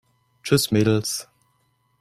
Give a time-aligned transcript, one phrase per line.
[0.41, 1.29] Tschüss, Mädels!